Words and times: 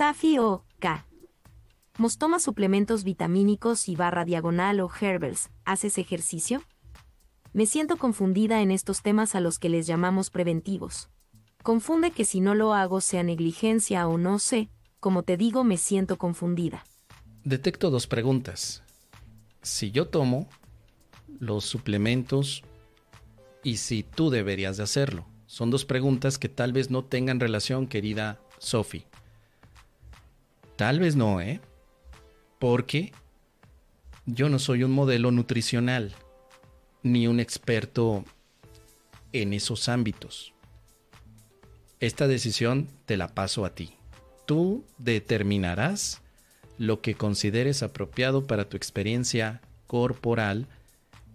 Safi 0.00 0.38
o 0.38 0.64
K. 0.78 1.04
¿Mos 1.98 2.16
tomas 2.16 2.42
suplementos 2.42 3.04
vitamínicos 3.04 3.86
y 3.86 3.96
barra 3.96 4.24
diagonal 4.24 4.80
o 4.80 4.90
herbals? 4.98 5.50
¿Haces 5.66 5.98
ejercicio? 5.98 6.62
Me 7.52 7.66
siento 7.66 7.98
confundida 7.98 8.62
en 8.62 8.70
estos 8.70 9.02
temas 9.02 9.34
a 9.34 9.40
los 9.40 9.58
que 9.58 9.68
les 9.68 9.86
llamamos 9.86 10.30
preventivos. 10.30 11.10
Confunde 11.62 12.12
que 12.12 12.24
si 12.24 12.40
no 12.40 12.54
lo 12.54 12.72
hago 12.72 13.02
sea 13.02 13.22
negligencia 13.22 14.08
o 14.08 14.16
no 14.16 14.38
sé, 14.38 14.70
como 15.00 15.22
te 15.22 15.36
digo 15.36 15.64
me 15.64 15.76
siento 15.76 16.16
confundida. 16.16 16.82
Detecto 17.44 17.90
dos 17.90 18.06
preguntas. 18.06 18.82
Si 19.60 19.90
yo 19.90 20.08
tomo 20.08 20.48
los 21.40 21.66
suplementos 21.66 22.62
y 23.62 23.76
si 23.76 24.02
tú 24.02 24.30
deberías 24.30 24.78
de 24.78 24.84
hacerlo. 24.84 25.26
Son 25.44 25.70
dos 25.70 25.84
preguntas 25.84 26.38
que 26.38 26.48
tal 26.48 26.72
vez 26.72 26.90
no 26.90 27.04
tengan 27.04 27.38
relación, 27.38 27.86
querida 27.86 28.40
Sophie. 28.56 29.09
Tal 30.80 30.98
vez 30.98 31.14
no, 31.14 31.42
¿eh? 31.42 31.60
Porque 32.58 33.12
yo 34.24 34.48
no 34.48 34.58
soy 34.58 34.82
un 34.82 34.92
modelo 34.92 35.30
nutricional 35.30 36.14
ni 37.02 37.26
un 37.26 37.38
experto 37.38 38.24
en 39.34 39.52
esos 39.52 39.90
ámbitos. 39.90 40.54
Esta 41.98 42.26
decisión 42.28 42.88
te 43.04 43.18
la 43.18 43.28
paso 43.28 43.66
a 43.66 43.74
ti. 43.74 43.92
Tú 44.46 44.82
determinarás 44.96 46.22
lo 46.78 47.02
que 47.02 47.14
consideres 47.14 47.82
apropiado 47.82 48.46
para 48.46 48.66
tu 48.66 48.78
experiencia 48.78 49.60
corporal 49.86 50.66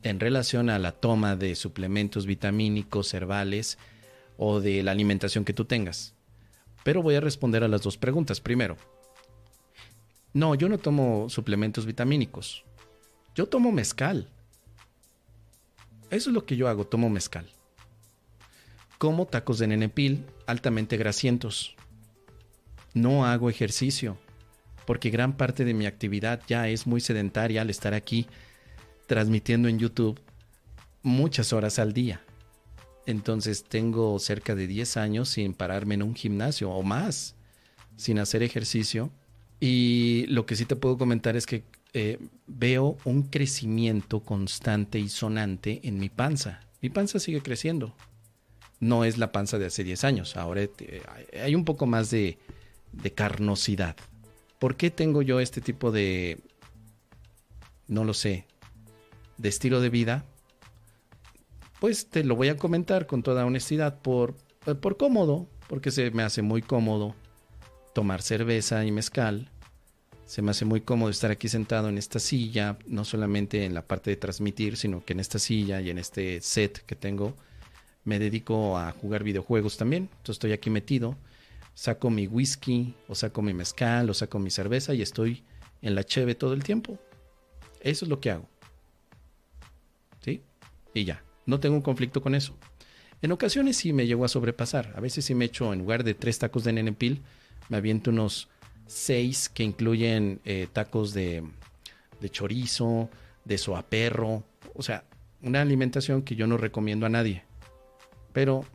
en 0.02 0.20
relación 0.20 0.71
a 0.71 0.80
la 0.80 0.91
toma 0.91 1.35
de 1.35 1.54
suplementos 1.54 2.26
vitamínicos, 2.26 3.13
herbales 3.13 3.77
o 4.38 4.59
de 4.59 4.82
la 4.82 4.90
alimentación 4.90 5.46
que 5.46 5.54
tú 5.54 5.66
tengas. 5.66 6.16
Pero 6.84 7.04
voy 7.04 7.13
a 7.13 7.21
responder 7.21 7.63
a 7.63 7.68
las 7.68 7.84
dos 7.84 7.99
preguntas. 7.99 8.41
Primero, 8.41 8.76
no, 10.35 10.53
yo 10.53 10.67
no 10.67 10.77
tomo 10.77 11.30
suplementos 11.30 11.85
vitamínicos. 11.85 12.65
Yo 13.35 13.48
tomo 13.48 13.71
mezcal. 13.71 14.27
Eso 16.10 16.29
es 16.29 16.34
lo 16.34 16.46
que 16.46 16.57
yo 16.57 16.68
hago, 16.68 16.85
tomo 16.85 17.10
mezcal. 17.10 17.49
Como 18.98 19.27
tacos 19.27 19.60
de 19.60 19.68
nenepil 19.68 20.26
altamente 20.45 20.98
grasientos. 20.98 21.77
No 22.93 23.26
hago 23.26 23.49
ejercicio, 23.49 24.18
porque 24.85 25.10
gran 25.10 25.37
parte 25.37 25.63
de 25.63 25.73
mi 25.73 25.85
actividad 25.85 26.41
ya 26.48 26.67
es 26.67 26.85
muy 26.85 26.99
sedentaria 26.99 27.62
al 27.62 27.70
estar 27.70 27.93
aquí 27.93 28.27
transmitiendo 29.07 29.70
en 29.70 29.79
YouTube 29.79 30.20
muchas 31.01 31.54
horas 31.54 31.79
al 31.79 31.93
día. 31.93 32.20
Entonces 33.05 33.63
tengo 33.63 34.20
cerca 34.20 34.54
de 34.54 34.67
10 34.67 34.98
años 34.98 35.29
sin 35.29 35.54
pararme 35.54 35.95
en 35.95 36.04
un 36.04 36.13
gimnasio 36.13 36.71
o 36.71 36.84
más, 36.84 37.35
sin 37.95 38.20
hacer 38.20 38.43
ejercicio. 38.43 39.12
Y 39.59 40.25
lo 40.27 40.45
que 40.45 40.55
sí 40.55 40.65
te 40.65 40.75
puedo 40.75 40.98
comentar 40.98 41.35
es 41.35 41.45
que 41.45 41.63
eh, 41.93 42.20
veo 42.48 42.98
un 43.05 43.23
crecimiento 43.23 44.20
constante 44.20 44.99
y 44.99 45.09
sonante 45.09 45.81
en 45.84 45.99
mi 45.99 46.09
panza. 46.09 46.61
Mi 46.81 46.89
panza 46.89 47.20
sigue 47.20 47.41
creciendo. 47.41 47.95
No 48.79 49.05
es 49.05 49.17
la 49.17 49.31
panza 49.31 49.57
de 49.57 49.67
hace 49.67 49.83
10 49.83 50.03
años. 50.03 50.35
Ahora 50.35 50.67
hay 51.41 51.55
un 51.55 51.63
poco 51.63 51.85
más 51.85 52.11
de, 52.11 52.37
de 52.91 53.11
carnosidad. 53.11 53.95
¿Por 54.59 54.76
qué 54.76 54.91
tengo 54.91 55.21
yo 55.21 55.39
este 55.39 55.61
tipo 55.61 55.91
de, 55.91 56.39
no 57.87 58.03
lo 58.03 58.13
sé, 58.13 58.45
de 59.37 59.49
estilo 59.49 59.81
de 59.81 59.89
vida, 59.89 60.26
pues 61.79 62.09
te 62.09 62.23
lo 62.23 62.35
voy 62.35 62.49
a 62.49 62.57
comentar 62.57 63.05
con 63.05 63.23
toda 63.23 63.45
honestidad 63.45 63.99
por, 64.01 64.35
por 64.81 64.97
cómodo, 64.97 65.47
porque 65.67 65.91
se 65.91 66.11
me 66.11 66.23
hace 66.23 66.41
muy 66.41 66.61
cómodo 66.61 67.16
tomar 67.96 68.22
cerveza 68.22 68.85
y 68.85 68.91
mezcal. 68.91 69.50
Se 70.25 70.41
me 70.41 70.51
hace 70.51 70.66
muy 70.66 70.81
cómodo 70.81 71.09
estar 71.09 71.31
aquí 71.31 71.47
sentado 71.47 71.88
en 71.88 71.97
esta 71.97 72.19
silla, 72.19 72.78
no 72.88 73.06
solamente 73.06 73.63
en 73.63 73.74
la 73.74 73.88
parte 73.88 74.09
de 74.09 74.18
transmitir, 74.18 74.75
sino 74.75 75.06
que 75.06 75.13
en 75.13 75.22
esta 75.22 75.40
silla 75.40 75.79
y 75.79 75.90
en 75.90 75.97
este 75.97 76.41
set 76.41 76.79
que 76.85 76.95
tengo 76.95 77.38
me 78.03 78.19
dedico 78.19 78.78
a 78.78 78.91
jugar 78.91 79.23
videojuegos 79.23 79.78
también. 79.78 80.09
Entonces 80.11 80.35
estoy 80.35 80.51
aquí 80.51 80.69
metido, 80.69 81.16
saco 81.73 82.09
mi 82.09 82.28
whisky, 82.28 82.94
o 83.07 83.16
saco 83.16 83.41
mi 83.41 83.53
mezcal, 83.53 84.09
o 84.09 84.13
saco 84.13 84.39
mi 84.39 84.51
cerveza 84.51 84.94
y 84.94 85.01
estoy 85.01 85.45
en 85.81 85.95
la 85.95 86.03
cheve 86.03 86.35
todo 86.35 86.53
el 86.53 86.63
tiempo. 86.63 87.00
Eso 87.79 88.03
es 88.03 88.09
lo 88.09 88.19
que 88.19 88.31
hago. 88.31 88.50
Y 90.94 91.03
ya, 91.03 91.23
no 91.45 91.59
tengo 91.59 91.75
un 91.75 91.81
conflicto 91.81 92.22
con 92.22 92.35
eso. 92.35 92.57
En 93.22 93.31
ocasiones 93.33 93.75
sí 93.77 93.91
me 93.91 94.07
llego 94.07 94.23
a 94.23 94.29
sobrepasar. 94.29 94.94
A 94.95 95.01
veces 95.01 95.25
sí 95.25 95.35
me 95.35 95.45
echo, 95.45 95.73
en 95.73 95.79
lugar 95.79 96.06
de 96.06 96.13
tres 96.13 96.39
tacos 96.39 96.63
de 96.63 96.72
nenepil, 96.72 97.22
me 97.69 97.77
aviento 97.77 98.11
unos 98.11 98.49
seis 98.87 99.49
que 99.49 99.63
incluyen 99.63 100.39
eh, 100.45 100.67
tacos 100.71 101.13
de, 101.13 101.43
de 102.19 102.29
chorizo, 102.29 103.09
de 103.43 103.57
soaperro. 103.57 104.43
O 104.73 104.83
sea, 104.83 105.03
una 105.41 105.61
alimentación 105.61 106.21
que 106.21 106.35
yo 106.35 106.47
no 106.47 106.57
recomiendo 106.57 107.05
a 107.05 107.09
nadie. 107.09 107.43
Pero, 108.33 108.65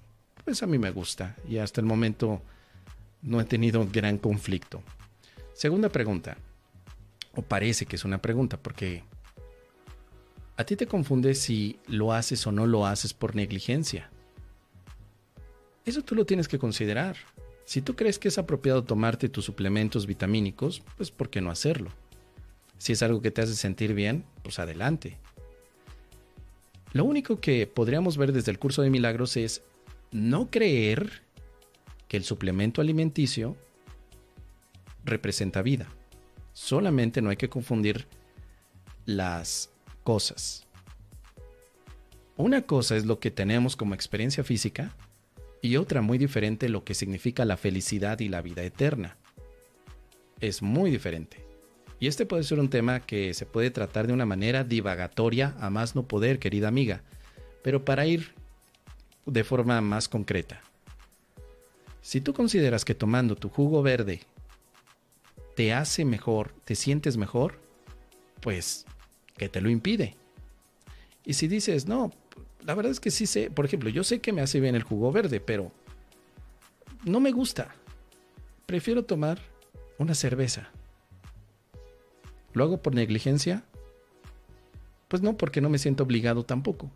pues 0.45 0.63
a 0.63 0.67
mí 0.67 0.79
me 0.79 0.91
gusta 0.91 1.37
y 1.49 1.59
hasta 1.59 1.81
el 1.81 1.87
momento 1.87 2.43
no 3.23 3.41
he 3.41 3.45
tenido 3.45 3.87
gran 3.87 4.19
conflicto. 4.19 4.83
Segunda 5.53 5.91
pregunta, 5.91 6.37
o 7.35 7.43
parece 7.43 7.87
que 7.87 7.97
es 7.97 8.05
una 8.05 8.23
pregunta, 8.23 8.57
porque 8.57 9.05
a 10.57 10.65
ti 10.65 10.77
te 10.77 10.87
confunde 10.87 11.35
si 11.35 11.79
lo 11.87 12.13
haces 12.13 12.47
o 12.47 12.53
no 12.53 12.67
lo 12.67 12.87
haces 12.87 13.13
por 13.13 13.35
negligencia. 13.35 14.11
Eso 15.85 16.03
tú 16.03 16.15
lo 16.15 16.25
tienes 16.25 16.49
que 16.49 16.59
considerar. 16.59 17.17
Si 17.71 17.83
tú 17.83 17.95
crees 17.95 18.19
que 18.19 18.27
es 18.27 18.37
apropiado 18.37 18.83
tomarte 18.83 19.29
tus 19.29 19.45
suplementos 19.45 20.05
vitamínicos, 20.05 20.83
pues 20.97 21.13
¿por 21.13 21.31
qué 21.31 21.41
no 21.41 21.53
hacerlo? 21.53 21.93
Si 22.79 22.93
es 22.93 23.01
algo 23.01 23.23
que 23.23 23.31
te 23.31 23.43
hace 23.43 23.55
sentir 23.55 23.95
bien, 23.95 24.25
pues 24.43 24.59
adelante. 24.59 25.19
Lo 26.93 27.05
único 27.05 27.41
que 27.41 27.69
podríamos 27.69 28.17
ver 28.17 28.33
desde 28.33 28.51
el 28.51 28.59
curso 28.59 28.83
de 28.83 28.91
milagros 28.91 29.37
es 29.37 29.63
no 30.11 30.51
creer 30.51 31.23
que 32.09 32.17
el 32.17 32.25
suplemento 32.25 32.81
alimenticio 32.81 33.57
representa 35.05 35.63
vida. 35.63 35.87
Solamente 36.53 37.23
no 37.23 37.31
hay 37.31 37.37
que 37.37 37.51
confundir 37.51 38.09
las 39.07 39.71
cosas. 40.03 40.67
Una 42.37 42.63
cosa 42.63 42.97
es 42.97 43.07
lo 43.07 43.21
que 43.21 43.31
tenemos 43.31 43.77
como 43.77 43.95
experiencia 43.95 44.43
física 44.43 44.93
y 45.63 45.77
otra 45.77 46.03
muy 46.03 46.19
diferente 46.19 46.69
lo 46.69 46.85
que 46.85 46.95
significa 46.95 47.45
la 47.45 47.57
felicidad 47.57 48.21
y 48.21 48.29
la 48.29 48.43
vida 48.43 48.63
eterna. 48.63 49.17
Es 50.41 50.63
muy 50.63 50.91
diferente. 50.91 51.45
Y 51.99 52.07
este 52.07 52.25
puede 52.25 52.45
ser 52.45 52.59
un 52.59 52.71
tema 52.71 53.01
que 53.01 53.35
se 53.35 53.45
puede 53.45 53.71
tratar 53.71 54.07
de 54.07 54.15
una 54.15 54.25
manera 54.25 54.65
divagatoria 54.65 55.55
a 55.61 55.69
más 55.69 55.95
no 55.95 56.05
poder, 56.05 56.39
querida 56.39 56.69
amiga, 56.69 57.03
pero 57.63 57.85
para 57.85 58.07
ir 58.07 58.33
de 59.27 59.45
forma 59.45 59.81
más 59.83 60.09
concreta. 60.09 60.63
Si 62.01 62.23
tú 62.23 62.33
consideras 62.33 62.87
que 62.87 62.95
tomando 62.95 63.37
tu 63.37 63.51
jugo 63.51 63.83
verde 63.83 64.21
te 65.55 65.75
hace 65.75 66.07
mejor, 66.07 66.55
te 66.65 66.75
sientes 66.75 67.19
mejor, 67.19 67.59
pues 68.41 68.87
que 69.37 69.51
te 69.51 69.61
lo 69.61 69.69
impide. 69.69 70.17
Y 71.27 71.35
si 71.35 71.49
dices, 71.49 71.87
no, 71.87 72.13
la 72.65 72.75
verdad 72.75 72.93
es 72.93 73.01
que 73.01 73.11
sí 73.11 73.27
sé, 73.27 73.51
por 73.51 73.65
ejemplo, 73.65 73.91
yo 73.91 74.05
sé 74.05 74.21
que 74.21 74.33
me 74.33 74.43
hace 74.43 74.61
bien 74.61 74.75
el 74.75 74.83
jugo 74.83 75.13
verde, 75.13 75.41
pero 75.41 75.73
no 77.05 77.21
me 77.21 77.33
gusta. 77.33 77.75
Prefiero 78.67 79.05
tomar 79.05 79.41
una 79.99 80.15
cerveza. 80.15 80.71
¿Lo 82.53 82.65
hago 82.65 82.83
por 82.83 82.95
negligencia? 82.95 83.65
Pues 85.09 85.23
no, 85.23 85.37
porque 85.37 85.61
no 85.61 85.69
me 85.69 85.79
siento 85.79 86.05
obligado 86.05 86.45
tampoco. 86.45 86.91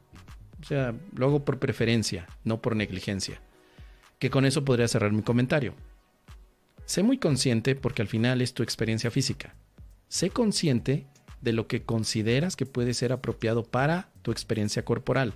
O 0.61 0.65
sea, 0.65 0.95
lo 1.15 1.27
hago 1.27 1.45
por 1.45 1.59
preferencia, 1.59 2.27
no 2.45 2.63
por 2.63 2.77
negligencia. 2.77 3.41
Que 4.19 4.31
con 4.31 4.45
eso 4.45 4.65
podría 4.65 4.89
cerrar 4.89 5.13
mi 5.13 5.23
comentario. 5.23 5.75
Sé 6.87 7.03
muy 7.03 7.19
consciente 7.19 7.75
porque 7.75 8.03
al 8.03 8.09
final 8.09 8.41
es 8.41 8.55
tu 8.55 8.63
experiencia 8.63 9.11
física. 9.11 9.55
Sé 10.09 10.31
consciente 10.31 11.07
de 11.41 11.53
lo 11.53 11.67
que 11.67 11.83
consideras 11.83 12.57
que 12.57 12.67
puede 12.67 12.95
ser 12.95 13.13
apropiado 13.13 13.65
para 13.65 14.11
tu 14.23 14.33
experiencia 14.33 14.85
corporal. 14.85 15.35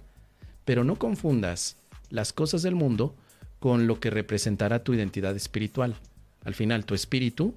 Pero 0.69 0.85
no 0.85 0.97
confundas 0.97 1.79
las 2.11 2.35
cosas 2.35 2.61
del 2.61 2.75
mundo 2.75 3.17
con 3.59 3.87
lo 3.87 4.01
que 4.01 4.11
representará 4.11 4.85
tu 4.85 4.93
identidad 4.93 5.35
espiritual. 5.35 5.97
Al 6.45 6.55
final, 6.55 6.85
tu 6.85 6.95
espíritu 6.95 7.55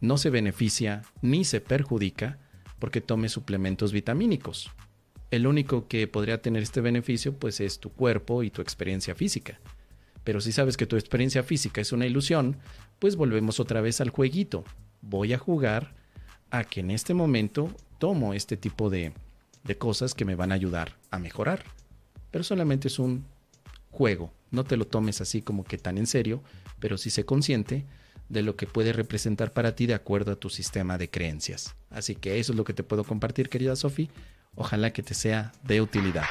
no 0.00 0.18
se 0.18 0.28
beneficia 0.28 1.02
ni 1.20 1.44
se 1.44 1.60
perjudica 1.60 2.40
porque 2.80 3.00
tomes 3.00 3.30
suplementos 3.30 3.92
vitamínicos. 3.92 4.72
El 5.30 5.46
único 5.46 5.86
que 5.86 6.08
podría 6.08 6.42
tener 6.42 6.64
este 6.64 6.80
beneficio 6.80 7.32
pues 7.32 7.60
es 7.60 7.78
tu 7.78 7.92
cuerpo 7.92 8.42
y 8.42 8.50
tu 8.50 8.60
experiencia 8.60 9.14
física. 9.14 9.60
Pero 10.24 10.40
si 10.40 10.50
sabes 10.50 10.76
que 10.76 10.86
tu 10.86 10.96
experiencia 10.96 11.44
física 11.44 11.80
es 11.80 11.92
una 11.92 12.06
ilusión, 12.06 12.56
pues 12.98 13.14
volvemos 13.14 13.60
otra 13.60 13.80
vez 13.80 14.00
al 14.00 14.10
jueguito. 14.10 14.64
Voy 15.00 15.32
a 15.32 15.38
jugar 15.38 15.94
a 16.50 16.64
que 16.64 16.80
en 16.80 16.90
este 16.90 17.14
momento 17.14 17.70
tomo 17.98 18.34
este 18.34 18.56
tipo 18.56 18.90
de, 18.90 19.12
cosas 19.78 20.12
que 20.12 20.24
me 20.24 20.34
van 20.34 20.50
a 20.50 20.56
ayudar 20.56 20.96
a 21.12 21.20
mejorar. 21.20 21.62
Pero 22.32 22.42
solamente 22.42 22.88
es 22.88 22.98
un 22.98 23.24
juego. 23.92 24.32
No 24.50 24.64
te 24.64 24.76
lo 24.76 24.86
tomes 24.86 25.20
así 25.20 25.40
como 25.42 25.62
que 25.62 25.78
tan 25.78 25.98
en 25.98 26.08
serio, 26.08 26.42
pero 26.80 26.98
sí 26.98 27.10
sé 27.10 27.24
consciente 27.24 27.86
de 28.28 28.42
lo 28.42 28.56
que 28.56 28.66
puede 28.66 28.92
representar 28.92 29.52
para 29.52 29.76
ti 29.76 29.86
de 29.86 29.94
acuerdo 29.94 30.32
a 30.32 30.36
tu 30.36 30.50
sistema 30.50 30.98
de 30.98 31.10
creencias. 31.10 31.76
Así 31.90 32.16
que 32.16 32.40
eso 32.40 32.52
es 32.52 32.56
lo 32.56 32.64
que 32.64 32.72
te 32.72 32.82
puedo 32.82 33.04
compartir, 33.04 33.48
querida 33.48 33.76
Sofi. 33.76 34.10
Ojalá 34.56 34.92
que 34.92 35.02
te 35.02 35.14
sea 35.14 35.52
de 35.62 35.80
utilidad. 35.80 36.24